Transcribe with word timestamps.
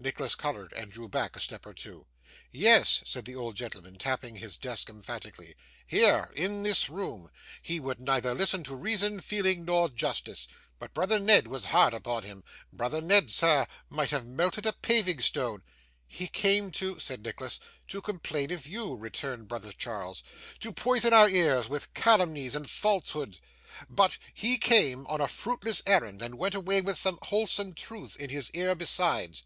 Nicholas 0.00 0.34
coloured, 0.36 0.72
and 0.74 0.90
drew 0.92 1.08
back 1.08 1.34
a 1.34 1.40
step 1.40 1.64
or 1.66 1.72
two. 1.74 2.06
'Yes,' 2.52 3.02
said 3.04 3.24
the 3.24 3.34
old 3.36 3.54
gentleman, 3.56 3.96
tapping 3.96 4.36
his 4.36 4.56
desk 4.56 4.88
emphatically, 4.88 5.54
'here, 5.86 6.32
in 6.34 6.62
this 6.62 6.88
room. 6.88 7.30
He 7.62 7.78
would 7.80 7.98
listen 8.00 8.60
neither 8.62 8.70
to 8.70 8.76
reason, 8.76 9.20
feeling, 9.20 9.64
nor 9.64 9.88
justice. 9.88 10.46
But 10.80 10.94
brother 10.94 11.18
Ned 11.20 11.46
was 11.48 11.66
hard 11.66 11.94
upon 11.94 12.24
him; 12.24 12.42
brother 12.72 13.00
Ned, 13.00 13.30
sir, 13.30 13.66
might 13.88 14.10
have 14.10 14.26
melted 14.26 14.66
a 14.66 14.72
paving 14.72 15.20
stone.' 15.20 15.62
'He 16.06 16.26
came 16.28 16.70
to' 16.72 16.98
said 17.00 17.24
Nicholas. 17.24 17.60
'To 17.88 18.00
complain 18.00 18.50
of 18.50 18.66
you,' 18.66 18.94
returned 18.96 19.46
brother 19.48 19.72
Charles, 19.72 20.22
'to 20.60 20.72
poison 20.72 21.12
our 21.12 21.28
ears 21.28 21.68
with 21.68 21.94
calumnies 21.94 22.54
and 22.56 22.70
falsehoods; 22.70 23.38
but 23.88 24.18
he 24.34 24.58
came 24.58 25.06
on 25.06 25.20
a 25.20 25.28
fruitless 25.28 25.82
errand, 25.86 26.22
and 26.22 26.36
went 26.36 26.54
away 26.54 26.80
with 26.80 26.98
some 26.98 27.18
wholesome 27.22 27.74
truths 27.74 28.16
in 28.16 28.30
his 28.30 28.50
ear 28.52 28.74
besides. 28.74 29.44